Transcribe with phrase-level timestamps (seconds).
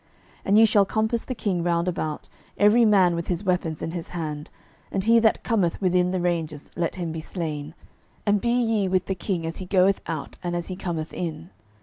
[0.37, 3.91] 12:011:008 And ye shall compass the king round about, every man with his weapons in
[3.91, 4.49] his hand:
[4.91, 7.75] and he that cometh within the ranges, let him be slain:
[8.25, 11.51] and be ye with the king as he goeth out and as he cometh in.